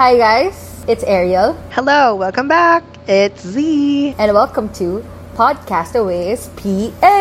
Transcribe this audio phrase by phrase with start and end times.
[0.00, 0.56] Hi guys,
[0.88, 2.82] it's Ariel, Hello, welcome back.
[3.06, 4.14] It's Z.
[4.16, 5.04] and welcome to
[5.36, 7.16] Podcastaways PA.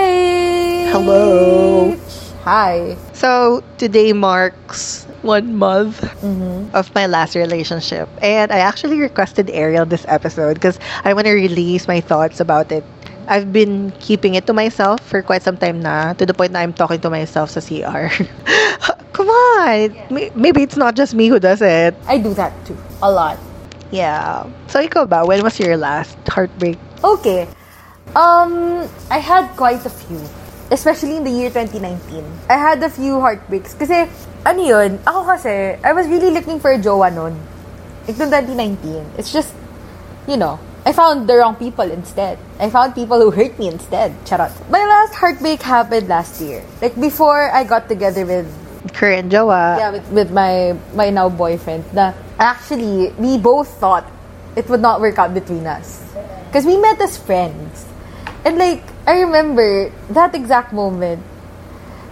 [0.88, 1.92] Hello.
[2.48, 2.96] Hi.
[3.12, 6.72] So, today marks one month Mm-hmm.
[6.76, 8.08] of my last relationship.
[8.22, 12.72] And I actually requested Ariel this episode because I want to release my thoughts about
[12.72, 12.84] it.
[13.28, 16.60] I've been keeping it to myself for quite some time na, to the point na
[16.60, 18.08] I'm talking to myself sa CR.
[20.10, 21.96] May- Maybe it's not just me who does it.
[22.08, 23.38] I do that too, a lot.
[23.92, 24.46] Yeah.
[24.68, 25.26] So, ikaw ba?
[25.26, 26.78] When was your last heartbreak?
[27.04, 27.48] Okay.
[28.16, 30.22] Um, I had quite a few.
[30.72, 32.22] Especially in the year 2019.
[32.50, 33.74] I had a few heartbreaks.
[33.74, 34.06] Kasi,
[34.46, 37.34] ano yun, ako kasi, I was really looking for a jowa nun.
[38.06, 39.18] Like, noong 2019.
[39.18, 39.50] It's just,
[40.30, 42.38] you know, I found the wrong people instead.
[42.62, 44.14] I found people who hurt me instead.
[44.30, 44.54] Charot.
[44.70, 46.62] My last heartbreak happened last year.
[46.82, 48.46] Like, before I got together with
[48.94, 49.76] Current jowa.
[49.78, 54.08] yeah, with, with my my now boyfriend na actually we both thought
[54.56, 56.08] it would not work out between us.
[56.48, 57.86] Because we met as friends.
[58.48, 61.20] And like I remember that exact moment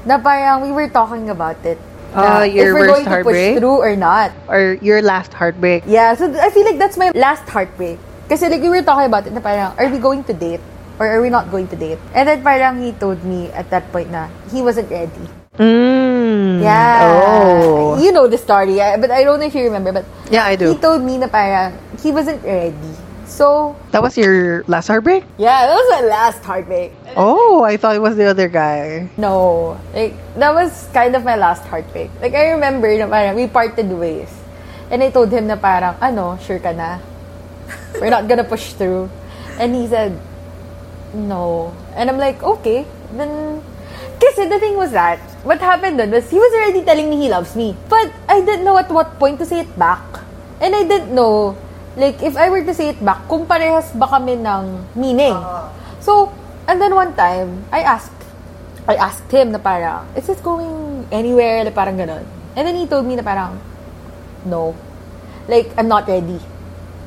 [0.04, 1.80] na parang we were talking about it.
[2.12, 3.54] Ah, your if we're worst going to heartbreak?
[3.56, 4.32] push through or not.
[4.48, 5.84] Or your last heartbreak?
[5.88, 8.00] yeah so I feel like that's my last heartbreak.
[8.28, 10.64] Kasi like we were talking about it na parang are we going to date?
[11.00, 12.02] Or are we not going to date?
[12.12, 16.62] And then parang he told me at that point na he wasn't ready Mm.
[16.62, 17.02] Yeah.
[17.04, 17.98] Oh.
[18.02, 19.92] You know the story, yeah, but I don't know if you remember.
[19.92, 20.74] But Yeah, I do.
[20.74, 22.94] he told me na parang he wasn't ready.
[23.28, 25.26] So, That was your last heartbreak?
[25.38, 26.94] yeah, that was my last heartbreak.
[27.20, 29.10] Oh, I thought it was the other guy.
[29.18, 32.10] No, like, that was kind of my last heartbreak.
[32.22, 34.32] Like, I remember na parang we parted ways.
[34.90, 36.98] And I told him na parang, ano, sure ka na?
[38.00, 39.10] We're not gonna push through.
[39.60, 40.16] And he said,
[41.14, 41.76] no.
[42.00, 42.88] And I'm like, okay.
[43.12, 43.60] Then,
[44.28, 47.30] kasi the thing was that, what happened then was he was already telling me he
[47.32, 47.76] loves me.
[47.88, 50.04] But I didn't know at what point to say it back.
[50.60, 51.56] And I didn't know,
[51.96, 54.64] like, if I were to say it back, kung parehas ba kami ng
[55.00, 55.38] meaning.
[56.04, 56.34] So,
[56.68, 58.16] and then one time, I asked,
[58.88, 61.64] I asked him na parang, is this going anywhere?
[61.64, 62.26] Like, parang ganun.
[62.56, 63.60] And then he told me na parang,
[64.46, 64.76] no.
[65.48, 66.40] Like, I'm not ready.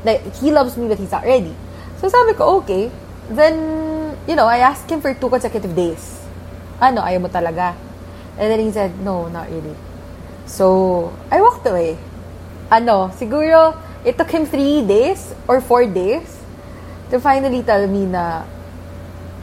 [0.05, 1.53] Like, he loves me, but he's not ready.
[2.01, 2.89] So, sabi ko, okay.
[3.29, 6.20] Then, you know, I asked him for two consecutive days.
[6.81, 7.77] Ano, ayaw mo talaga?
[8.41, 9.77] And then he said, no, not really.
[10.49, 12.01] So, I walked away.
[12.73, 16.41] Ano, siguro, it took him three days or four days
[17.13, 18.49] to finally tell me na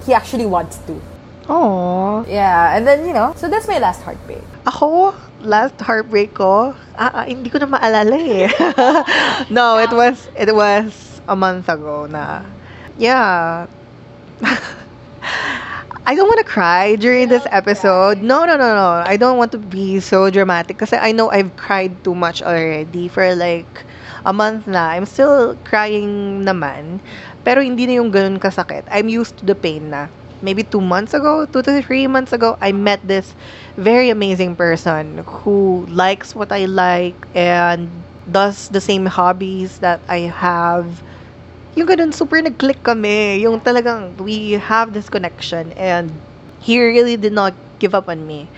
[0.06, 0.98] he actually wants to.
[1.48, 2.26] Oh.
[2.28, 4.44] Yeah, and then, you know, so that's my last heartbreak.
[4.66, 8.50] Ako, last heartbreak ko, ah, ah, hindi ko na maalala eh.
[9.54, 12.44] no, it was, it was a month ago na,
[12.98, 13.68] yeah.
[16.08, 18.20] I don't want to cry during this episode.
[18.24, 19.04] No, no, no, no.
[19.04, 23.12] I don't want to be so dramatic kasi I know I've cried too much already
[23.12, 23.84] for like
[24.24, 24.96] a month na.
[24.96, 27.04] I'm still crying naman.
[27.44, 28.88] Pero hindi na yung ganun kasakit.
[28.88, 30.08] I'm used to the pain na.
[30.40, 33.36] Maybe two months ago, two to three months ago, I met this
[33.76, 37.92] very amazing person who likes what I like and
[38.32, 41.04] does the same hobbies that I have
[41.78, 43.38] yung ganun, super nag-click kami.
[43.46, 46.10] Yung talagang, we have this connection and
[46.60, 48.50] he really did not give up on me.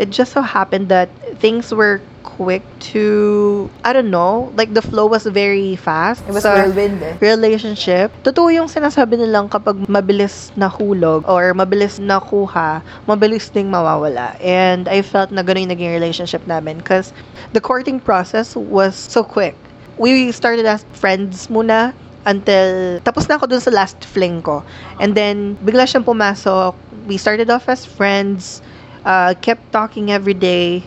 [0.00, 2.64] It just so happened that things were quick
[2.96, 6.24] to, I don't know, like the flow was very fast.
[6.24, 7.20] It was sa whirlwind eh.
[7.20, 8.08] relationship.
[8.24, 14.40] Totoo yung sinasabi nilang kapag mabilis na hulog or mabilis na kuha, mabilis ding mawawala.
[14.40, 17.12] And I felt na ganun yung naging relationship namin because
[17.52, 19.52] the courting process was so quick.
[20.00, 21.92] We started as friends muna
[22.24, 24.62] until tapos na ako dun sa last fling ko.
[25.00, 26.74] And then bigla siyang pumasok.
[27.06, 28.62] We started off as friends,
[29.04, 30.86] uh, kept talking every day,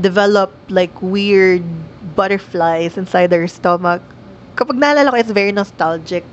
[0.00, 1.64] developed like weird
[2.16, 4.02] butterflies inside our stomach.
[4.56, 6.24] Kapag naalala ko, it's very nostalgic.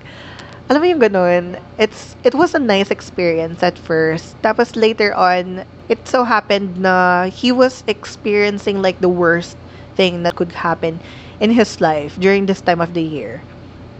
[0.70, 1.46] Alam mo yung ganun,
[1.78, 4.40] it's, it was a nice experience at first.
[4.42, 9.58] Tapos later on, it so happened na he was experiencing like the worst
[9.96, 11.00] thing that could happen
[11.42, 13.42] in his life during this time of the year.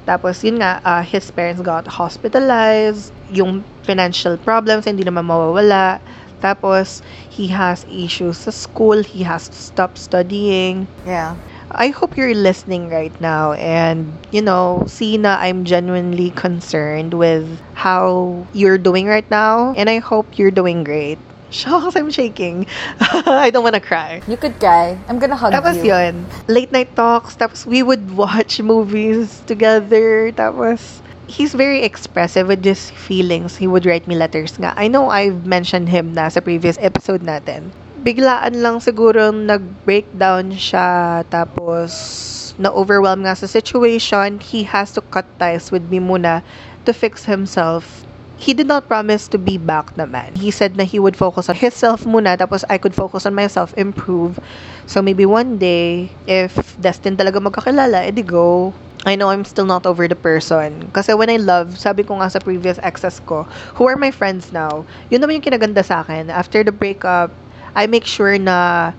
[0.06, 3.14] Tapos, yun nga, uh, his parents got hospitalized.
[3.32, 6.02] Yung financial problems, hindi naman mawawala.
[6.42, 9.06] Tapos, he has issues sa school.
[9.06, 10.90] He has to stop studying.
[11.06, 11.38] Yeah.
[11.72, 17.62] I hope you're listening right now and, you know, see na I'm genuinely concerned with
[17.74, 19.72] how you're doing right now.
[19.78, 21.20] And I hope you're doing great.
[21.52, 22.66] Shucks, I'm shaking.
[23.28, 24.22] I don't want to cry.
[24.28, 24.98] You could cry.
[25.08, 25.92] I'm gonna hug Tapos you.
[25.92, 32.64] yun, late night talks, tapos we would watch movies together, tapos he's very expressive with
[32.64, 33.60] his feelings.
[33.60, 34.74] He would write me letters nga.
[34.80, 37.76] I know I've mentioned him na sa previous episode natin.
[38.02, 45.26] Biglaan lang siguro nag-breakdown siya, tapos Tapos, na-overwhelm nga sa situation, he has to cut
[45.40, 46.44] ties with me muna
[46.86, 48.04] to fix himself.
[48.42, 50.34] He did not promise to be back naman.
[50.34, 53.70] He said na he would focus on himself muna, tapos I could focus on myself,
[53.78, 54.42] improve.
[54.90, 58.74] So maybe one day, if destined talaga magkakilala, edi go.
[59.06, 60.90] I know I'm still not over the person.
[60.90, 63.46] Kasi when I love, sabi ko nga sa previous exes ko,
[63.78, 66.30] who are my friends now, yun naman yung kinaganda sa akin.
[66.30, 67.30] After the breakup,
[67.78, 68.94] I make sure na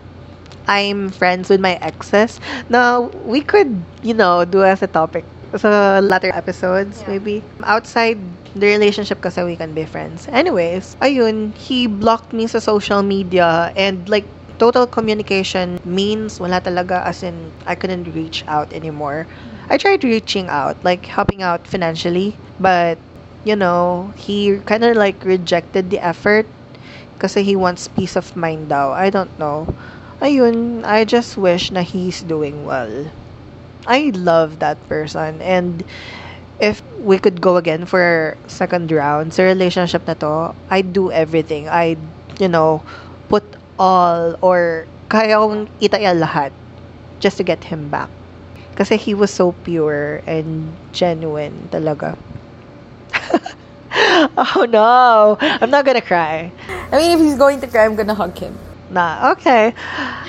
[0.66, 2.38] I'm friends with my exes.
[2.70, 7.42] Now, we could, you know, do as a topic sa latter episodes, maybe.
[7.62, 8.18] Outside
[8.54, 10.28] the relationship kasi we can be friends.
[10.28, 14.26] Anyways, ayun, he blocked me sa social media and like,
[14.58, 19.26] total communication means wala talaga as in I couldn't reach out anymore.
[19.68, 22.98] I tried reaching out, like helping out financially, but
[23.44, 26.46] you know, he kind of like rejected the effort
[27.18, 28.92] kasi he wants peace of mind daw.
[28.92, 29.66] I don't know.
[30.22, 33.10] Ayun, I just wish na he's doing well.
[33.86, 35.82] I love that person and
[36.62, 41.68] if we could go again for second round sa relationship na to, I'd do everything.
[41.68, 41.98] I
[42.38, 42.82] you know,
[43.28, 43.44] put
[43.78, 46.52] all or kaya kong itaya lahat
[47.20, 48.08] just to get him back.
[48.74, 52.16] Kasi he was so pure and genuine talaga.
[54.40, 56.50] oh no, I'm not gonna cry.
[56.90, 58.56] I mean, if he's going to cry, I'm gonna hug him.
[58.92, 59.72] Na, okay.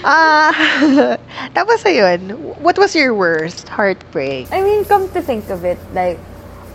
[0.04, 0.52] Uh,
[1.56, 4.48] tapos ayun, what was your worst heartbreak?
[4.56, 6.16] I mean, come to think of it, like,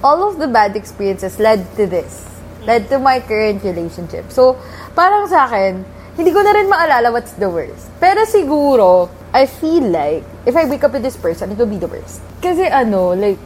[0.02, 2.26] all of the bad experiences led to this.
[2.66, 4.30] Led to my current relationship.
[4.30, 4.58] So,
[4.94, 5.84] parang sa akin,
[6.18, 7.90] hindi ko na rin maalala what's the worst.
[8.02, 11.78] Pero siguro, I feel like, if I wake up with this person, it will be
[11.78, 12.20] the worst.
[12.42, 13.38] Kasi ano, like,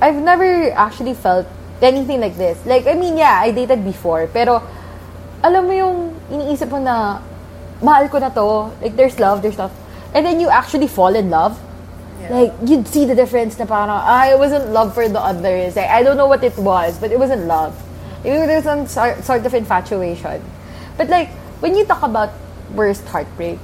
[0.00, 1.46] I've never actually felt
[1.82, 2.58] anything like this.
[2.64, 4.62] Like, I mean, yeah, I dated before, pero,
[5.42, 5.96] alam mo yung
[6.30, 7.20] iniisip mo na,
[7.82, 9.72] mahal ko na to, like, there's love, there's love.
[10.14, 11.58] And then you actually fall in love.
[12.30, 15.74] Like, you'd see the difference na parang, ah, it wasn't love for the others.
[15.74, 17.74] Like, I don't know what it was, but it wasn't love.
[18.22, 20.38] Maybe there was some sort of infatuation.
[20.96, 22.30] But like, when you talk about
[22.74, 23.58] worst heartbreak,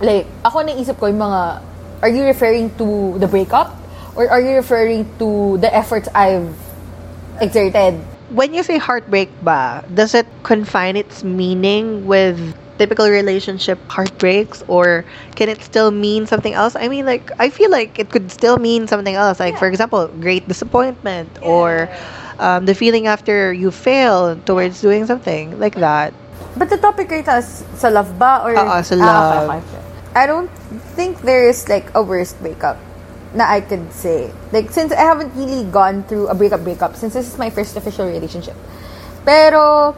[0.00, 1.62] like, ako naisip ko yung mga,
[2.02, 3.74] are you referring to the breakup?
[4.14, 6.54] Or are you referring to the efforts I've
[7.40, 7.98] exerted?
[8.30, 12.38] When you say heartbreak ba, does it confine its meaning with
[12.78, 15.04] typical relationship heartbreaks or
[15.36, 18.56] can it still mean something else i mean like i feel like it could still
[18.56, 19.58] mean something else like yeah.
[19.58, 21.48] for example great disappointment yeah.
[21.48, 21.88] or
[22.38, 26.12] um, the feeling after you fail towards doing something like that
[26.56, 29.82] but the topic right is sa love ba or uh, sa love ah, okay, okay.
[30.14, 30.50] i don't
[30.98, 32.78] think there's like a worst breakup
[33.34, 34.32] na I could say.
[34.54, 37.76] Like, since I haven't really gone through a breakup breakup, since this is my first
[37.76, 38.54] official relationship.
[39.26, 39.94] Pero,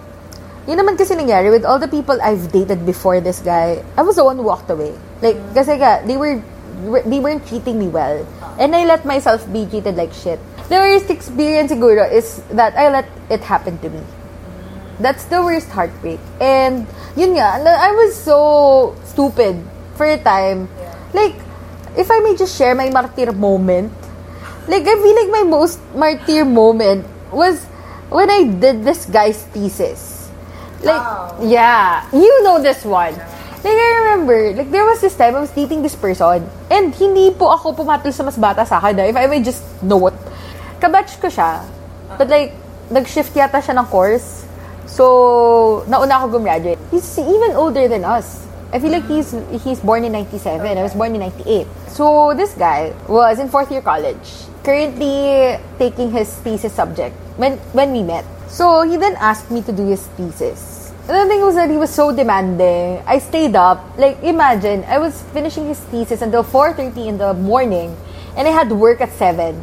[0.67, 4.19] yun naman kasi nangyari with all the people I've dated before this guy, I was
[4.19, 4.95] the one who walked away.
[5.23, 6.43] Like, kasi ka, they were,
[7.07, 8.27] they weren't treating me well.
[8.59, 10.43] And I let myself be treated like shit.
[10.69, 14.03] The worst experience siguro is that I let it happen to me.
[14.99, 16.19] That's the worst heartbreak.
[16.41, 19.63] And, yun nga, I was so stupid
[19.95, 20.69] for a time.
[21.15, 21.37] Like,
[21.97, 23.93] if I may just share my martyr moment,
[24.67, 27.63] like, I feel like my most martyr moment was
[28.11, 30.16] when I did this guy's thesis.
[30.87, 31.39] Like, wow.
[31.43, 32.07] yeah.
[32.15, 33.15] You know this one.
[33.67, 37.35] Like, I remember, like, there was this time I was dating this person and hindi
[37.35, 39.11] po ako pumatol sa mas bata sa akin.
[39.11, 40.15] If I may just note.
[40.79, 41.67] Kabatch ko siya.
[42.15, 42.55] But like,
[42.95, 44.47] nag-shift yata siya ng course.
[44.87, 46.79] So, nauna ako gumraduate.
[46.95, 48.47] He's even older than us.
[48.71, 50.63] I feel like he's he's born in 97.
[50.63, 51.67] I was born in 98.
[51.91, 54.47] So, this guy was in fourth year college.
[54.63, 58.27] Currently taking his thesis subject when when we met.
[58.49, 60.76] So he then asked me to do his thesis.
[61.07, 63.01] And the thing was that he was so demanding.
[63.07, 63.79] I stayed up.
[63.97, 67.97] Like, imagine, I was finishing his thesis until 4.30 in the morning.
[68.37, 69.55] And I had work at 7.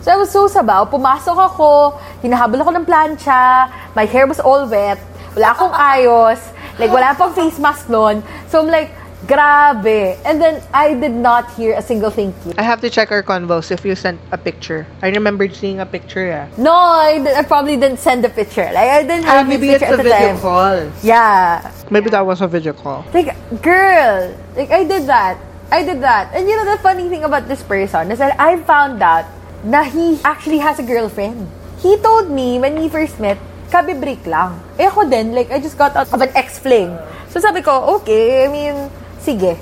[0.00, 0.88] So I was so sabaw.
[0.88, 4.98] Pumasok ako, hinahabol ako ng plancha, my hair was all wet,
[5.36, 6.40] wala akong ayos,
[6.80, 8.18] like wala pang face mask noon.
[8.50, 8.90] So I'm like,
[9.26, 10.18] Grabe.
[10.24, 12.54] And then, I did not hear a single thank you.
[12.58, 14.86] I have to check our convos if you sent a picture.
[15.02, 16.48] I remember seeing a picture, yeah.
[16.58, 18.64] No, I, I probably didn't send a picture.
[18.64, 20.38] Like, I didn't have maybe it's a video time.
[20.38, 20.90] call.
[21.02, 21.70] Yeah.
[21.90, 23.04] Maybe that was a video call.
[23.14, 25.38] Like, girl, like, I did that.
[25.70, 26.34] I did that.
[26.34, 29.24] And you know, the funny thing about this person is that I found out
[29.64, 31.48] that he actually has a girlfriend.
[31.78, 33.38] He told me when we first met,
[33.70, 34.60] kabi-break lang.
[34.78, 36.92] Eh ako din, like, I just got out of an ex-fling.
[37.32, 38.90] So sabi ko, okay, I mean,
[39.22, 39.56] sige.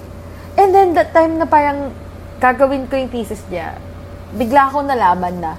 [0.57, 1.93] And then, that time na parang
[2.41, 3.77] gagawin ko yung thesis niya,
[4.35, 5.53] bigla akong nalaman na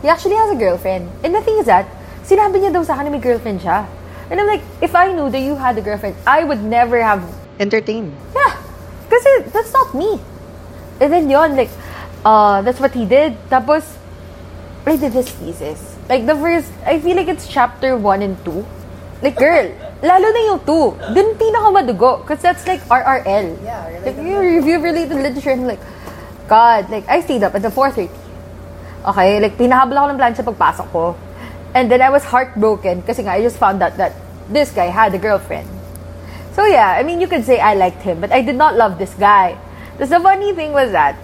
[0.00, 1.06] he actually has a girlfriend.
[1.22, 1.86] And the thing is that,
[2.26, 3.86] sinabi niya daw sa akin na may girlfriend siya.
[4.32, 7.22] And I'm like, if I knew that you had a girlfriend, I would never have...
[7.60, 8.10] Entertained.
[8.34, 8.56] Yeah.
[9.06, 10.18] Kasi that's not me.
[10.98, 11.70] And then yon like,
[12.24, 13.34] Uh, that's what he did.
[13.50, 13.82] Tapos,
[14.86, 15.98] I did his thesis.
[16.08, 18.64] Like, the first, I feel like it's chapter 1 and 2.
[19.22, 19.70] Like, girl,
[20.02, 21.14] lalo na yung 2.
[21.14, 22.26] Dun pinakamadugo.
[22.26, 23.54] Because that's like RRL.
[23.62, 25.80] Yeah, Like, you review related literature and like,
[26.50, 28.10] God, like, I stayed up at the 4.30.
[29.06, 31.14] Okay, like, pinahabol ako ng plancha pagpasok ko.
[31.74, 34.12] And then I was heartbroken kasi nga, I just found out that
[34.50, 35.70] this guy had a girlfriend.
[36.52, 38.98] So yeah, I mean, you could say I liked him, but I did not love
[38.98, 39.56] this guy.
[39.96, 41.16] Because the funny thing was that,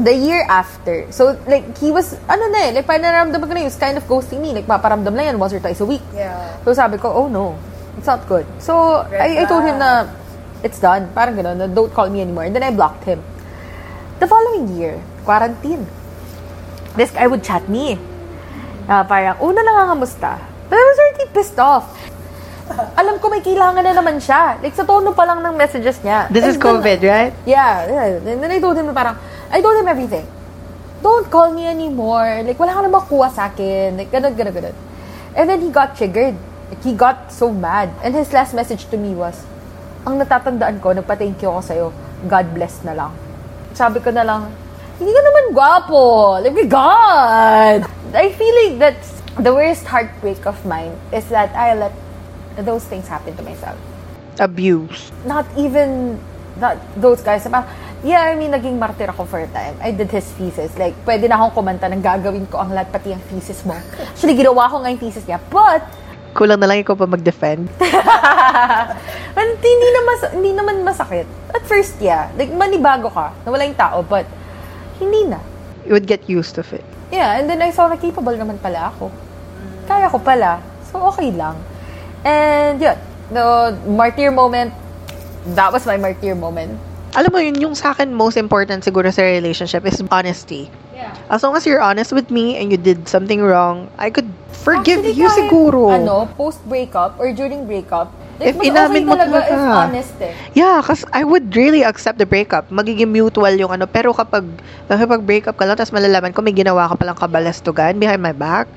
[0.00, 3.60] the year after, so like, he was, ano na eh, like, parang nararamdaman ko na,
[3.60, 4.52] he was kind of ghosting me.
[4.52, 6.02] Like, paparamdam lang yan once or twice a week.
[6.14, 6.56] Yeah.
[6.64, 7.58] So sabi ko, oh no,
[7.98, 8.46] it's not good.
[8.58, 10.08] So, Red I, I told him na,
[10.62, 11.10] it's done.
[11.12, 12.44] Parang gano'n, na don't call me anymore.
[12.44, 13.20] And then I blocked him.
[14.20, 15.84] The following year, quarantine.
[16.96, 17.98] This guy would chat me.
[18.88, 20.40] Ah, parang, una nangangamusta.
[20.70, 21.84] But I was already pissed off.
[22.96, 24.56] Alam ko may kailangan na naman siya.
[24.62, 26.32] Like, sa tono pa lang ng messages niya.
[26.32, 27.32] This is And then- COVID, right?
[27.44, 28.24] Yeah, yeah.
[28.24, 29.18] And then I told him na parang,
[29.52, 30.26] I told him everything.
[31.02, 32.42] Don't call me anymore.
[32.42, 34.00] Like, wala ka na makuha sa akin.
[34.00, 34.76] Like, ganun, ganun, ganun.
[35.36, 36.34] And then he got triggered.
[36.72, 37.92] Like, he got so mad.
[38.00, 39.44] And his last message to me was,
[40.08, 41.86] ang natatandaan ko, nagpa-thank you ako sa'yo,
[42.26, 43.12] God bless na lang.
[43.76, 44.48] Sabi ko na lang,
[44.96, 46.02] hindi ka naman gwapo.
[46.40, 47.78] Like, my God!
[48.16, 51.92] I feel like that's the worst heartbreak of mine is that I let
[52.60, 53.80] those things happen to myself
[54.36, 55.08] Abuse.
[55.24, 56.20] not even
[56.60, 57.46] not those guys.
[58.02, 59.78] Yeah, I mean, naging martyr ako for a time.
[59.78, 60.74] I did his thesis.
[60.74, 63.78] Like, pwede na akong kumanta ng gagawin ko ang lahat, pati ang thesis mo.
[63.78, 65.38] Actually, ginawa ko nga yung thesis niya.
[65.46, 65.86] But,
[66.34, 67.70] Kulang na lang ikaw pa mag-defend.
[69.38, 71.30] hindi, na mas, hindi naman masakit.
[71.54, 72.26] At first, yeah.
[72.34, 73.30] Like, manibago ka.
[73.46, 74.02] Nawala yung tao.
[74.02, 74.26] But,
[74.98, 75.38] hindi na.
[75.86, 76.82] You would get used of it.
[77.14, 79.14] Yeah, and then I saw na capable naman pala ako.
[79.86, 80.58] Kaya ko pala.
[80.90, 81.54] So, okay lang.
[82.26, 82.98] And, yun.
[83.30, 84.74] The martyr moment,
[85.54, 86.90] that was my martyr moment.
[87.12, 90.72] Alam mo yun, yung sa akin most important siguro sa relationship is honesty.
[90.96, 91.12] Yeah.
[91.28, 94.32] As long as you're honest with me and you did something wrong, I could
[94.64, 95.92] forgive Actually, you kahit, siguro.
[95.92, 99.76] Ano, post-breaking or during breakup, like, If inamin okay mo talaga talaga.
[99.84, 100.32] honest eh.
[100.56, 102.72] Yeah, kasi I would really accept the breakup.
[102.72, 103.84] Magiging mutual yung ano.
[103.84, 104.48] Pero kapag
[104.88, 108.72] nakipag-breakup ka lang, tapos malalaman ko may ginawa ka palang kabalastugan behind my back,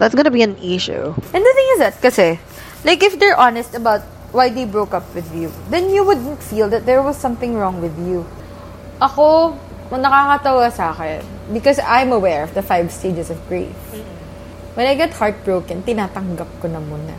[0.00, 1.12] that's gonna be an issue.
[1.36, 2.40] And the thing is that, kasi,
[2.80, 4.00] like, if they're honest about
[4.34, 7.78] why they broke up with you, then you wouldn't feel that there was something wrong
[7.78, 8.26] with you.
[8.98, 9.54] Ako,
[9.94, 11.22] nakakatawa sa akin
[11.54, 13.70] because I'm aware of the five stages of grief.
[14.74, 17.14] When I get heartbroken, tinatanggap ko na muna.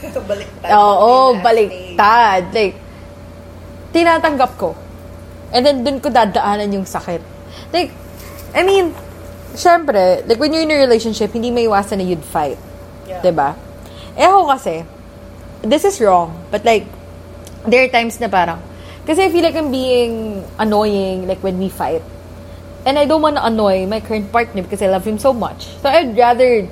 [0.30, 0.68] baliktad.
[0.72, 2.42] Oo, Last baliktad.
[2.56, 2.76] Like,
[3.92, 4.72] tinatanggap ko.
[5.52, 7.20] And then, dun ko dadaanan yung sakit.
[7.68, 7.92] Like,
[8.56, 8.96] I mean,
[9.52, 12.56] syempre, like, when you're in a relationship, hindi may iwasan na you'd fight.
[13.04, 13.20] Yeah.
[13.20, 13.58] 'Di ba?
[14.14, 14.86] Eh ako kasi,
[15.62, 16.86] this is wrong, but like,
[17.66, 18.60] there are times na parang,
[19.06, 22.02] kasi I feel like I'm being annoying, like, when we fight.
[22.86, 25.66] And I don't want to annoy my current partner because I love him so much.
[25.82, 26.66] So I'd rather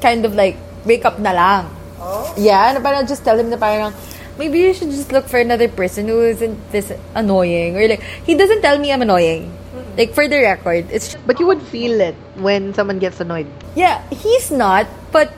[0.00, 1.70] kind of like, wake up na lang.
[1.98, 2.32] Oh?
[2.36, 3.92] Yeah, na parang just tell him na parang,
[4.38, 7.76] maybe you should just look for another person who isn't this annoying.
[7.76, 9.50] Or like, he doesn't tell me I'm annoying.
[9.50, 9.98] Mm-hmm.
[9.98, 13.50] Like, for the record, it's just, But you would feel it when someone gets annoyed.
[13.74, 15.32] yeah, he's not, but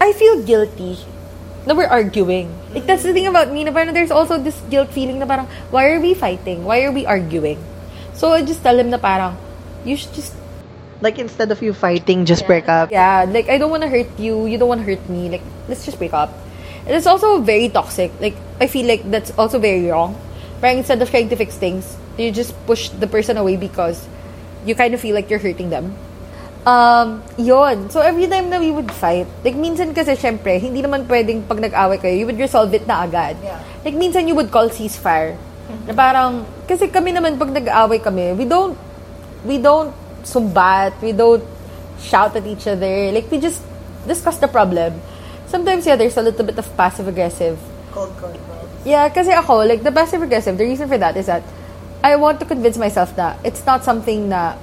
[0.00, 0.98] I feel guilty
[1.66, 2.52] na we're arguing.
[2.74, 5.46] Like, that's the thing about me, na parang there's also this guilt feeling na parang,
[5.70, 6.64] why are we fighting?
[6.64, 7.58] Why are we arguing?
[8.14, 9.36] So, I just tell him na parang,
[9.84, 10.34] you should just
[11.00, 12.92] Like, instead of you fighting, just break up.
[12.92, 14.44] Yeah, like I don't want to hurt you.
[14.44, 15.30] You don't want to hurt me.
[15.30, 16.28] Like let's just break up.
[16.84, 18.12] And it's also very toxic.
[18.20, 20.20] Like I feel like that's also very wrong.
[20.60, 24.06] Parang instead of trying to fix things, you just push the person away because
[24.66, 25.96] you kind of feel like you're hurting them.
[26.60, 27.88] Um, yon.
[27.88, 31.56] So every time na we would fight, like minsan kasi syempre, hindi naman pwedeng pag
[31.56, 33.40] nag-away kayo, you would resolve it na agad.
[33.40, 33.64] Yeah.
[33.84, 35.40] Like minsan you would call ceasefire.
[35.86, 38.76] Na parang, kasi kami naman pag nag-away kami, we don't,
[39.46, 41.44] we don't sumbat, we don't
[42.02, 43.08] shout at each other.
[43.12, 43.62] Like we just
[44.06, 45.00] discuss the problem.
[45.46, 47.58] Sometimes, yeah, there's a little bit of passive-aggressive.
[47.90, 48.68] Cold, cold, cold.
[48.84, 51.42] Yeah, kasi ako, like, the passive-aggressive, the reason for that is that
[52.04, 54.54] I want to convince myself na it's not something na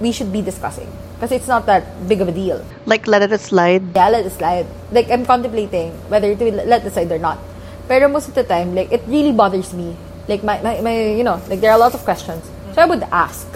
[0.00, 0.86] we should be discussing.
[1.20, 2.64] Kasi it's not that big of a deal.
[2.86, 3.84] Like, let it slide.
[3.94, 4.66] Yeah, let it slide.
[4.90, 7.38] Like, I'm contemplating whether to let it slide or not.
[7.88, 9.96] Pero most of the time, like, it really bothers me.
[10.28, 12.48] Like, my, my, my you know, like, there are a lot of questions.
[12.72, 13.46] So I would ask.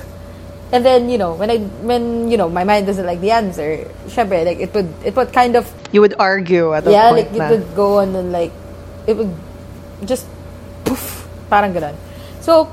[0.72, 3.88] And then, you know, when I, when, you know, my mind doesn't like the answer,
[4.06, 7.38] syempre, like, it would, it would kind of You would argue at yeah, point like
[7.38, 8.50] it would go on and like
[9.06, 9.30] it would
[10.04, 10.26] just
[10.82, 11.94] poof, parang ganun.
[12.42, 12.66] So,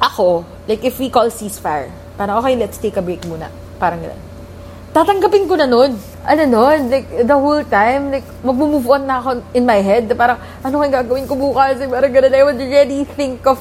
[0.00, 3.52] ako, like if we call ceasefire, parang okay, let's take a break muna.
[3.84, 4.20] Parang ganun.
[4.96, 5.92] Tatanggapin ko na nun.
[6.24, 10.08] Ano nun, like the whole time, like mag-move on na ako in my head.
[10.16, 11.76] Parang, ano kaya gagawin ko bukas?
[11.76, 12.32] Like, parang ganun.
[12.32, 13.60] I would already think of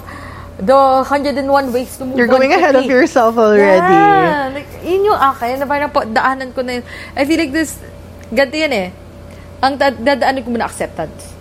[0.56, 1.44] the 101
[1.76, 3.84] ways to move You're going ahead of yourself already.
[3.84, 4.54] Yeah.
[4.56, 6.84] Like, yun yung akin, na parang po, daanan ko na yun.
[7.20, 7.82] I feel like this,
[8.32, 8.88] ganito yan eh.
[9.60, 11.36] Ang da- dadaanan ko muna acceptance.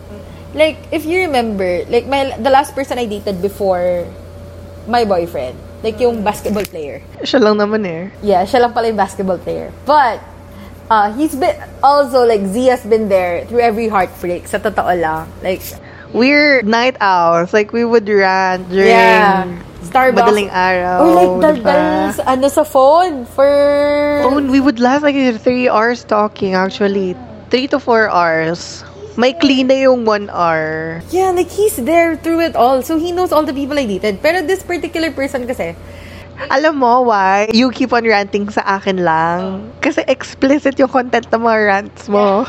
[0.59, 4.09] Like, if you remember, like, my, the last person I dated before
[4.89, 7.03] my boyfriend, like yung basketball player.
[7.23, 8.11] Siya lang naman eh.
[8.23, 9.75] Yeah, siya lang pala yung basketball player.
[9.85, 10.23] But,
[10.89, 14.47] uh, he's been, also, like, Z has been there through every heartbreak.
[14.47, 15.27] Sa totoo lang.
[15.43, 15.63] Like,
[16.13, 17.53] We're night owls.
[17.53, 19.49] Like, we would rant during yeah.
[19.83, 20.21] Starbucks.
[20.21, 20.97] madaling araw.
[21.01, 21.65] Or like, diba?
[21.65, 23.49] daldal sa, ano, sa phone for...
[24.23, 27.17] Oh, we would last like three hours talking actually.
[27.51, 28.85] Three to four hours.
[29.17, 31.03] May clean na yung one hour.
[31.11, 32.81] Yeah, like, he's there through it all.
[32.83, 34.23] So, he knows all the people I dated.
[34.23, 35.77] Pero this particular person kasi,
[36.51, 37.47] Alam mo why?
[37.53, 39.71] You keep on ranting sa akin lang.
[39.79, 42.43] Kasi explicit yung content ng mga rants mo.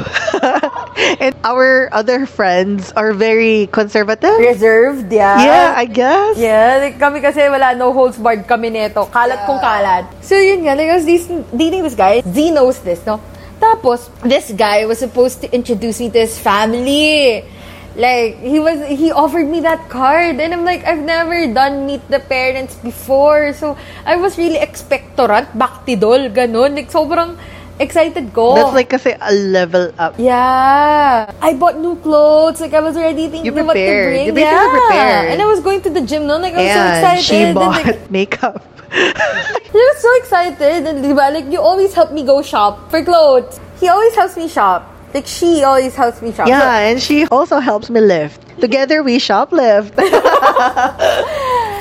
[1.24, 4.40] And our other friends are very conservative.
[4.40, 5.38] reserved, yeah.
[5.44, 6.40] Yeah, I guess.
[6.40, 9.06] Yeah, like kami kasi wala, no holds barred kami neto.
[9.12, 10.10] Kalat kung kalat.
[10.24, 12.24] So yun nga, like I was this, dating this guy.
[12.26, 13.22] Z knows this, no?
[13.64, 17.48] Tapos, this guy was supposed to introduce me to his family.
[17.96, 20.36] Like, he was, he offered me that card.
[20.44, 23.54] And I'm like, I've never done meet the parents before.
[23.54, 26.76] So, I was really expectorant, baktidol, ganun.
[26.76, 27.38] Like, sobrang
[27.80, 28.56] excited ko.
[28.56, 30.16] That's like kasi a level up.
[30.18, 31.32] Yeah.
[31.40, 32.60] I bought new clothes.
[32.60, 34.28] Like, I was already thinking what to bring.
[34.28, 34.68] You yeah.
[34.68, 35.32] prepared.
[35.32, 36.38] And I was going to the gym, no?
[36.38, 37.24] Like, I was so And excited.
[37.24, 38.73] she bought like, makeup.
[38.94, 40.86] He was so excited.
[40.88, 43.60] And, di ba, like, you always help me go shop for clothes.
[43.80, 44.90] He always helps me shop.
[45.14, 46.48] Like, she always helps me shop.
[46.48, 48.42] yeah, and she also helps me lift.
[48.60, 49.94] Together we shoplift.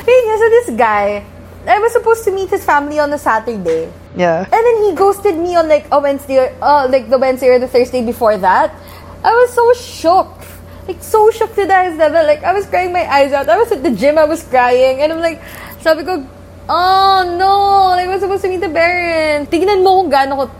[0.03, 1.25] So, nga, so this guy,
[1.67, 3.87] I was supposed to meet his family on a Saturday.
[4.17, 4.43] yeah.
[4.51, 7.59] And then he ghosted me on like a Wednesday, or, uh, like the Wednesday or
[7.61, 8.75] the Thursday before that.
[9.23, 10.29] I was so shook.
[10.89, 12.25] Like, so shook to the eyes level.
[12.27, 13.49] Like, I was crying my eyes out.
[13.49, 15.01] I was at the gym, I was crying.
[15.01, 15.41] And I'm like,
[15.81, 16.27] sabi ko,
[16.69, 19.51] oh no, like, I was supposed to meet the parents.
[19.51, 20.51] Tignan mo kung gaano ko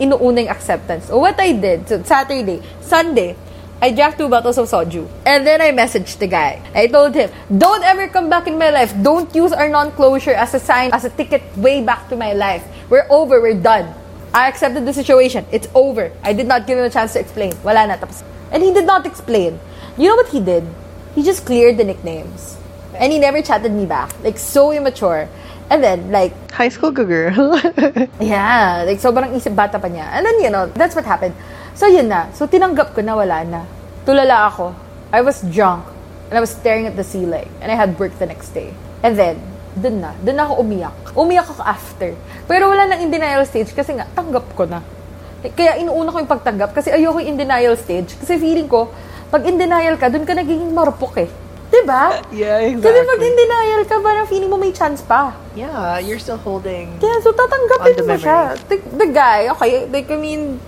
[0.00, 1.08] inuuna yung acceptance.
[1.08, 3.36] What I did, so Saturday, Sunday,
[3.82, 5.08] I drank two bottles of soju.
[5.24, 6.60] And then I messaged the guy.
[6.74, 8.92] I told him, don't ever come back in my life.
[9.00, 12.62] Don't use our non-closure as a sign, as a ticket way back to my life.
[12.90, 13.40] We're over.
[13.40, 13.94] We're done.
[14.34, 15.46] I accepted the situation.
[15.50, 16.12] It's over.
[16.22, 17.52] I did not give him a chance to explain.
[17.64, 17.96] Wala na.
[17.96, 18.22] Tapos.
[18.52, 19.58] And he did not explain.
[19.96, 20.68] You know what he did?
[21.14, 22.56] He just cleared the nicknames.
[22.94, 24.12] And he never chatted me back.
[24.22, 25.28] Like, so immature.
[25.70, 27.54] And then, like, High school girl.
[28.20, 30.10] Yeah, like sobrang isip bata pa niya.
[30.10, 31.32] And then, you know, that's what happened.
[31.78, 32.26] So, yun na.
[32.34, 33.62] So, tinanggap ko na wala na.
[34.02, 34.74] Tulala ako.
[35.14, 35.86] I was drunk.
[36.28, 37.46] And I was staring at the ceiling.
[37.62, 38.74] And I had work the next day.
[39.06, 39.38] And then,
[39.78, 40.10] dun na.
[40.26, 40.96] Dun na ako umiyak.
[41.14, 42.10] Umiyak ako after.
[42.50, 44.82] Pero wala nang in denial stage kasi nga, tanggap ko na.
[45.40, 48.18] Kaya inuuna ko yung pagtanggap kasi ayoko yung in denial stage.
[48.18, 48.90] Kasi feeling ko,
[49.30, 51.30] pag in denial ka, dun ka nagiging marupok eh.
[51.70, 52.18] Diba?
[52.34, 55.30] yeah, Kasi pag in denial ka, parang feeling mo may chance pa.
[55.54, 56.98] Yeah, you're still holding.
[56.98, 58.58] Yeah, so tatanggapin mo siya.
[58.66, 60.58] The, the guy, okay, like, I mean,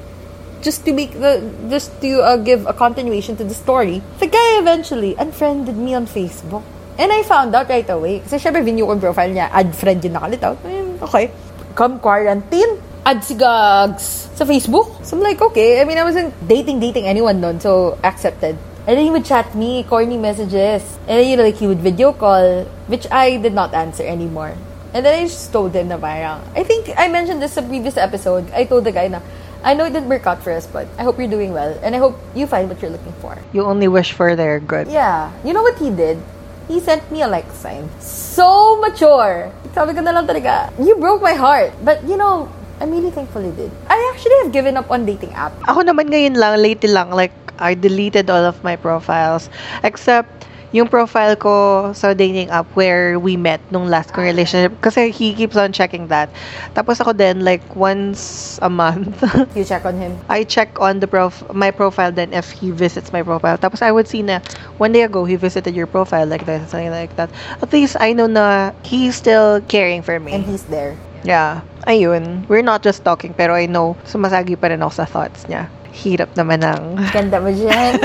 [0.62, 4.62] just to make the, just to uh, give a continuation to the story, the guy
[4.62, 6.62] eventually unfriended me on Facebook.
[6.98, 8.22] And I found out right away.
[8.22, 10.54] Kasi syempre, view ko yung profile niya, add friend yung nakalitaw.
[10.62, 11.34] Ayun, okay.
[11.74, 15.02] Come quarantine, add si Gags sa Facebook.
[15.02, 15.82] So I'm like, okay.
[15.82, 18.54] I mean, I wasn't dating, dating anyone nun, so accepted.
[18.86, 20.82] And then he would chat me, corny messages.
[21.06, 24.56] And then, you know, like, he would video call, which I did not answer anymore.
[24.92, 27.96] And then I just told him na parang, I think I mentioned this sa previous
[27.96, 28.50] episode.
[28.52, 29.20] I told the guy na,
[29.62, 31.78] I know it didn't work out for us, but I hope you're doing well.
[31.82, 33.38] And I hope you find what you're looking for.
[33.54, 34.88] You only wish for their good.
[34.88, 35.30] Yeah.
[35.44, 36.18] You know what he did?
[36.66, 37.88] He sent me a like sign.
[38.00, 39.52] So mature.
[39.72, 41.72] Sabi ko na lang talaga, you broke my heart.
[41.84, 42.50] But, you know,
[42.82, 43.70] I'm really thankful you did.
[43.86, 45.54] I actually have given up on dating app.
[45.70, 47.30] Ako naman ngayon lang, lately lang, like,
[47.62, 49.46] I deleted all of my profiles.
[49.86, 50.26] Except,
[50.74, 54.74] yung profile ko sa dating app where we met nung last kong relationship.
[54.82, 56.26] Kasi he keeps on checking that.
[56.74, 59.14] Tapos ako din, like, once a month,
[59.54, 60.18] You check on him.
[60.26, 63.62] I check on the prof my profile then if he visits my profile.
[63.62, 64.42] Tapos I would see na
[64.82, 67.30] one day ago he visited your profile like that, something like that.
[67.62, 70.34] At least I know na he's still caring for me.
[70.34, 70.98] And he's there.
[71.22, 71.62] Yeah.
[71.86, 72.46] Ayun.
[72.46, 75.66] We're not just talking pero I know sumasagi pa rin ako sa thoughts niya.
[75.92, 78.00] Hirap naman ng Ganda mo dyan.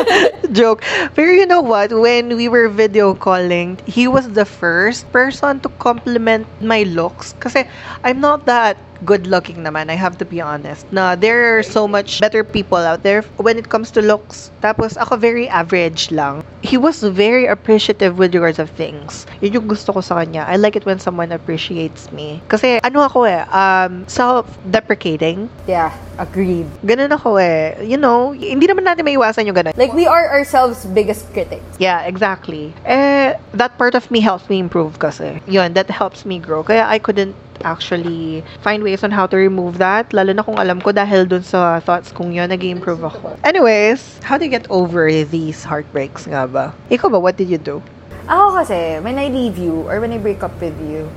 [0.56, 0.84] joke.
[1.16, 1.90] Pero you know what?
[1.90, 7.34] When we were video calling, he was the first person to compliment my looks.
[7.40, 7.66] Kasi
[8.04, 9.90] I'm not that good looking naman.
[9.90, 10.86] I have to be honest.
[10.92, 14.50] Na there are so much better people out there when it comes to looks.
[14.62, 16.42] Tapos ako very average lang.
[16.62, 19.26] He was very appreciative with regards of things.
[19.42, 20.46] Yun yung gusto ko sa kanya.
[20.46, 22.38] I like it when someone appreciates me.
[22.46, 25.50] Kasi ano ako eh, um, self-deprecating.
[25.66, 25.90] Yeah,
[26.22, 26.70] agreed.
[26.86, 27.82] Ganun ako eh.
[27.82, 29.74] You know, hindi naman natin maiwasan yung ganun.
[29.74, 31.66] Like, we are ourselves' biggest critics.
[31.82, 32.70] Yeah, exactly.
[32.86, 35.42] Eh, that part of me helps me improve kasi.
[35.50, 36.62] Yun, that helps me grow.
[36.62, 40.12] Kaya I couldn't actually find ways on how to remove that.
[40.12, 43.38] Lalo na kung alam ko dahil dun sa thoughts kong yun, nag-improve ako.
[43.42, 46.74] Anyways, how do you get over these heartbreaks nga ba?
[46.90, 47.82] Ikaw ba, what did you do?
[48.30, 51.10] Ako kasi, when I leave you or when I break up with you,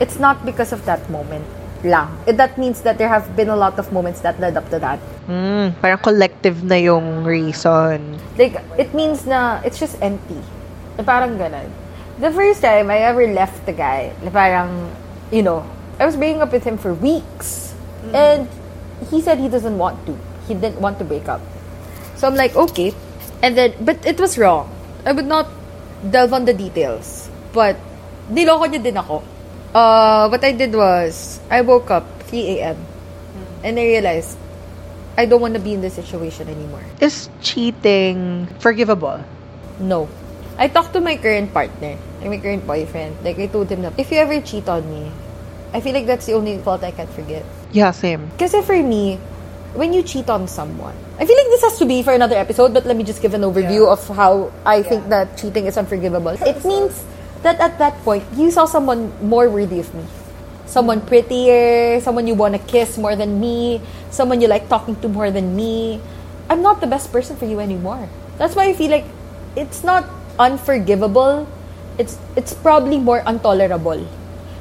[0.00, 1.44] it's not because of that moment
[1.84, 2.12] lang.
[2.26, 4.78] It, that means that there have been a lot of moments that led up to
[4.80, 5.00] that.
[5.24, 8.20] Hmm, parang collective na yung reason.
[8.36, 10.40] Like, it means na it's just empty.
[11.00, 11.68] Parang ganun.
[12.20, 14.92] The first time I ever left the guy, parang,
[15.30, 15.64] you know,
[15.98, 17.74] I was breaking up with him for weeks.
[18.14, 18.48] And
[19.10, 20.16] he said he doesn't want to.
[20.48, 21.40] He didn't want to break up.
[22.16, 22.94] So I'm like, okay.
[23.42, 24.68] And then, but it was wrong.
[25.04, 25.48] I would not
[26.08, 27.28] delve on the details.
[27.52, 27.76] But,
[28.30, 29.22] niloko niya din ako.
[29.74, 32.76] Uh, what I did was, I woke up 3 a.m.
[33.62, 34.36] And I realized,
[35.16, 36.84] I don't want to be in this situation anymore.
[37.00, 39.22] Is cheating forgivable?
[39.78, 40.08] No.
[40.60, 43.16] I talked to my current partner, my current boyfriend.
[43.24, 45.10] Like, I told him that if you ever cheat on me,
[45.72, 47.48] I feel like that's the only fault I can't forgive.
[47.72, 48.28] Yeah, same.
[48.36, 49.16] Kasi for me,
[49.72, 52.74] when you cheat on someone, I feel like this has to be for another episode,
[52.74, 56.36] but let me just give an overview of how I think that cheating is unforgivable.
[56.36, 57.08] It means
[57.40, 60.04] that at that point, you saw someone more worthy of me.
[60.66, 65.08] Someone prettier, someone you want to kiss more than me, someone you like talking to
[65.08, 66.02] more than me.
[66.50, 68.10] I'm not the best person for you anymore.
[68.36, 69.06] That's why I feel like
[69.56, 71.44] it's not unforgivable.
[72.00, 74.00] It's it's probably more intolerable.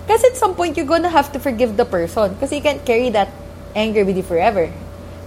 [0.03, 2.35] Because at some point, you're gonna have to forgive the person.
[2.35, 3.31] Because you can't carry that
[3.71, 4.67] anger with you forever.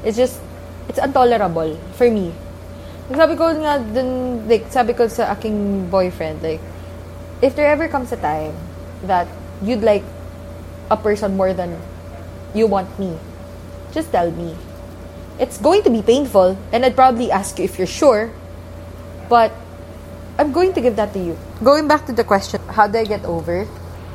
[0.04, 0.42] It's just,
[0.90, 2.34] it's intolerable for me.
[3.08, 6.60] Sabi ko nga dun, like, sabi ko sa aking boyfriend, like,
[7.40, 8.54] if there ever comes a time
[9.06, 9.30] that
[9.62, 10.02] you'd like
[10.90, 11.78] a person more than
[12.54, 13.14] you want me,
[13.94, 14.58] just tell me.
[15.38, 18.30] It's going to be painful, and I'd probably ask you if you're sure,
[19.30, 19.54] but
[20.42, 21.38] I'm going to give that to you.
[21.62, 23.62] Going back to the question, how do I get over?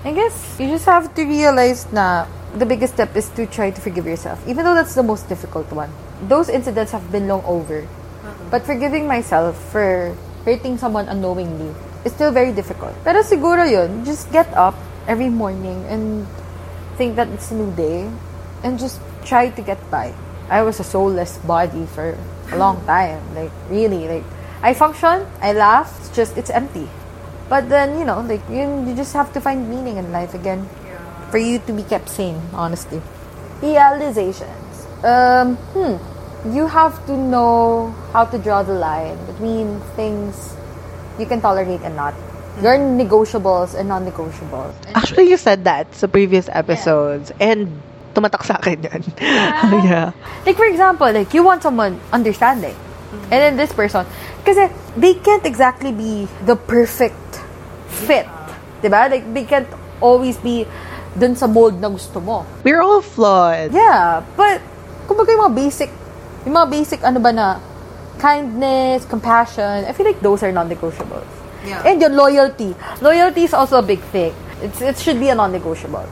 [0.03, 3.79] I guess you just have to realize na the biggest step is to try to
[3.79, 5.87] forgive yourself, even though that's the most difficult one.
[6.27, 8.51] Those incidents have been long over, uh-huh.
[8.51, 10.11] but forgiving myself for
[10.43, 11.71] hurting someone unknowingly
[12.03, 12.91] is still very difficult.
[13.07, 14.75] Pero siguro yun, just get up
[15.07, 16.27] every morning and
[16.99, 18.03] think that it's a new day
[18.67, 20.11] and just try to get by.
[20.51, 22.19] I was a soulless body for
[22.51, 23.23] a long time.
[23.31, 24.27] Like, really, like,
[24.61, 26.89] I function, I laugh, it's just, it's empty.
[27.49, 30.67] But then, you know, like, you, you just have to find meaning in life again
[31.31, 33.01] for you to be kept sane, honestly.
[33.61, 34.87] Realizations.
[35.03, 36.53] Um, hmm.
[36.53, 40.55] You have to know how to draw the line between things
[41.19, 42.13] you can tolerate and not.
[42.61, 44.73] Your negotiables and non-negotiables.
[44.95, 47.31] Actually, you said that sa previous episodes.
[47.39, 47.81] And
[48.15, 49.03] tumatak sa akin yun.
[49.85, 50.11] yeah.
[50.45, 52.75] Like, for example, like, you want someone understanding.
[53.29, 54.05] And then this person,
[54.47, 57.43] kasi they can't exactly be the perfect
[58.07, 58.23] fit.
[58.79, 59.11] Diba?
[59.11, 59.67] Like, they can't
[59.99, 60.63] always be
[61.19, 62.47] dun sa mold na gusto mo.
[62.63, 63.75] We're all flawed.
[63.75, 64.63] Yeah, but,
[65.11, 65.89] kumbaga yung mga basic,
[66.47, 67.59] yung mga basic ano ba na,
[68.17, 71.29] kindness, compassion, I feel like those are non-negotiables.
[71.65, 71.85] Yeah.
[71.85, 72.73] And your loyalty.
[73.01, 74.33] Loyalty is also a big thing.
[74.61, 76.05] It's, it should be a non-negotiable.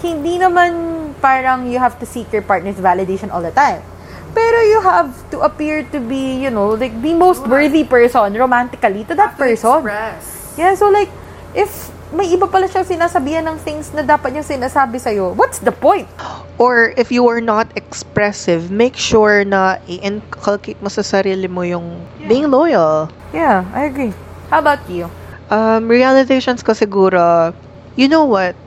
[0.00, 3.82] Hindi naman parang you have to seek your partner's validation all the time.
[4.30, 9.04] Pero you have to appear to be, you know, like the most worthy person romantically
[9.10, 9.82] to that person.
[9.82, 10.54] Express.
[10.58, 11.10] Yeah, so like,
[11.54, 15.70] if may iba pala siyang sinasabihan ng things na dapat niyang sinasabi sa'yo, what's the
[15.70, 16.10] point?
[16.58, 22.02] Or if you are not expressive, make sure na i-inculcate mo sa sarili mo yung
[22.26, 23.06] being loyal.
[23.30, 24.10] Yeah, I agree.
[24.50, 25.06] How about you?
[25.54, 27.54] Um, realizations ko siguro,
[27.94, 28.58] you know what?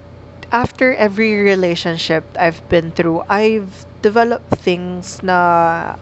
[0.53, 5.95] After every relationship I've been through, I've developed things na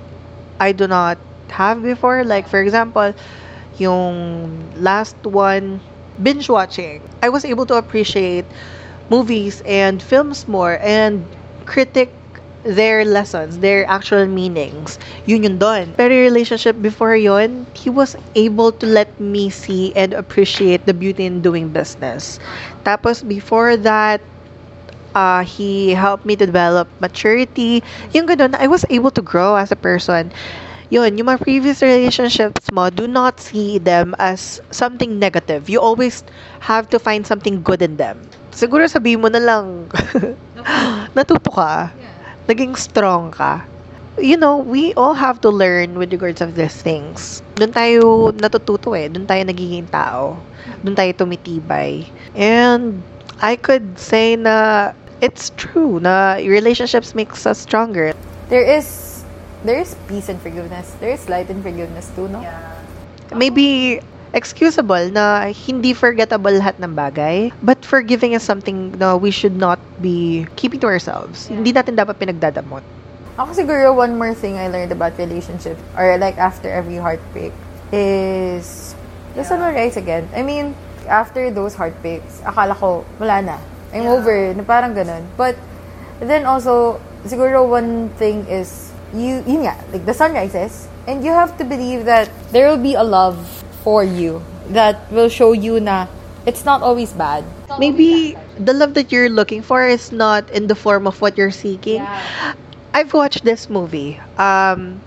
[0.59, 1.17] I do not
[1.49, 2.25] have before.
[2.25, 3.15] Like, for example,
[3.79, 5.79] yung last one,
[6.21, 7.01] binge watching.
[7.23, 8.45] I was able to appreciate
[9.09, 11.23] movies and films more and
[11.65, 12.11] critic
[12.63, 14.99] their lessons, their actual meanings.
[15.25, 15.95] Yun yun doon.
[15.97, 21.25] Pero relationship before yon, he was able to let me see and appreciate the beauty
[21.25, 22.37] in doing business.
[22.85, 24.21] Tapos before that,
[25.15, 27.83] uh, he helped me to develop maturity.
[28.13, 30.31] Yung ganun, I was able to grow as a person.
[30.91, 35.71] Yun, yung mga previous relationships mo, do not see them as something negative.
[35.71, 36.23] You always
[36.59, 38.19] have to find something good in them.
[38.51, 39.87] Siguro sabihin mo na lang,
[41.15, 41.95] natuto ka.
[42.51, 43.63] Naging strong ka.
[44.19, 47.39] You know, we all have to learn with regards of these things.
[47.55, 49.07] Doon tayo natututo eh.
[49.07, 50.35] Doon tayo nagiging tao.
[50.83, 52.03] Doon tayo tumitibay.
[52.35, 52.99] And
[53.39, 54.91] I could say na
[55.21, 58.11] it's true na relationships makes us stronger.
[58.49, 59.23] There is
[59.63, 60.91] there is peace and forgiveness.
[60.99, 62.41] There is light and forgiveness too, no?
[63.35, 63.99] maybe
[64.33, 67.51] excusable na hindi forgettable lahat ng bagay.
[67.63, 71.47] But forgiving is something na we should not be keeping to ourselves.
[71.47, 72.83] Hindi natin dapat pinagdadamot.
[73.39, 77.55] Ako siguro one more thing I learned about relationship or like after every heartbreak
[77.91, 78.95] is
[79.35, 80.27] just summarize again.
[80.35, 80.75] I mean,
[81.07, 83.57] after those heartbreaks, akala ko wala na.
[83.93, 85.27] I'm over, na parang ganun.
[85.35, 85.55] But
[86.19, 91.31] then also siguro one thing is you yun nga, like the sun rises and you
[91.31, 93.37] have to believe that there will be a love
[93.83, 96.07] for you that will show you na
[96.45, 97.43] it's not always bad.
[97.79, 101.51] Maybe the love that you're looking for is not in the form of what you're
[101.51, 102.01] seeking.
[102.93, 104.99] I've watched this movie, um,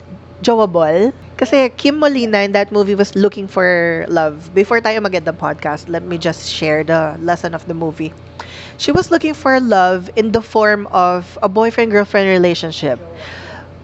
[0.43, 1.13] Jowa Ball.
[1.45, 4.49] Kasi Kim Molina in that movie was looking for love.
[4.57, 8.17] Before tayo mag the podcast, let me just share the lesson of the movie.
[8.81, 12.97] She was looking for love in the form of a boyfriend-girlfriend relationship.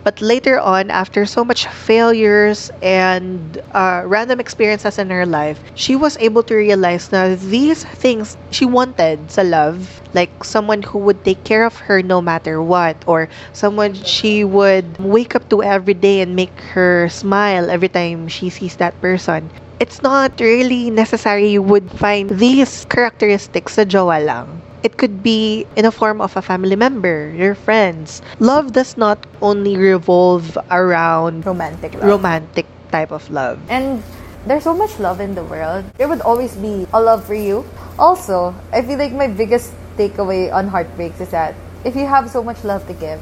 [0.02, 5.94] But later on, after so much failures and uh, random experiences in her life, she
[5.96, 11.24] was able to realize that these things she wanted sa love, like someone who would
[11.24, 15.94] take care of her no matter what, or someone she would wake up to every
[15.94, 19.50] day and make her smile every time she sees that person.
[19.80, 24.60] It's not really necessary you would find these characteristics sa jowa lang.
[24.82, 28.22] It could be in a form of a family member, your friends.
[28.38, 32.04] Love does not only revolve around Romantic love.
[32.04, 33.60] romantic type of love.
[33.68, 34.02] And
[34.46, 35.84] there's so much love in the world.
[35.98, 37.64] There would always be a love for you.
[37.98, 42.42] Also, I feel like my biggest takeaway on heartbreaks is that if you have so
[42.42, 43.20] much love to give,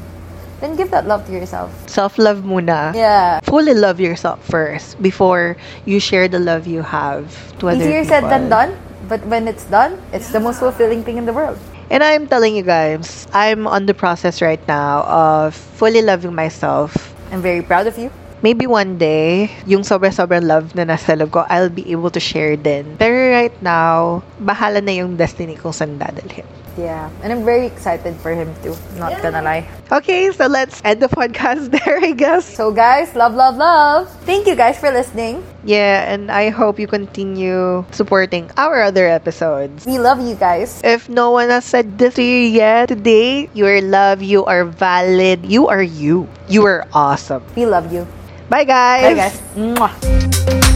[0.61, 1.71] then give that love to yourself.
[1.89, 2.95] Self-love muna.
[2.95, 3.39] Yeah.
[3.43, 8.23] Fully love yourself first before you share the love you have to other Easier said
[8.27, 8.75] than done,
[9.09, 11.57] but when it's done, it's the most fulfilling thing in the world.
[11.89, 16.93] And I'm telling you guys, I'm on the process right now of fully loving myself.
[17.33, 18.13] I'm very proud of you.
[18.45, 22.55] Maybe one day, yung sobra-sobrang love na nasa loob ko, I'll be able to share
[22.55, 22.95] din.
[22.95, 26.47] Pero right now, bahala na yung destiny kung saan dadalhin.
[26.79, 27.11] Yeah.
[27.21, 28.71] And I'm very excited for him too.
[28.95, 29.67] Not gonna lie.
[29.91, 32.47] Okay, so let's end the podcast there, I guess.
[32.47, 34.07] So guys, love, love, love.
[34.23, 35.43] Thank you guys for listening.
[35.67, 39.83] Yeah, and I hope you continue supporting our other episodes.
[39.85, 40.79] We love you guys.
[40.87, 44.63] If no one has said this to you yet today, you are loved, you are
[44.63, 46.31] valid, you are you.
[46.47, 47.43] You are awesome.
[47.59, 48.07] We love you.
[48.47, 49.03] Bye, guys.
[49.03, 49.35] Bye guys.
[49.53, 50.68] Mwah.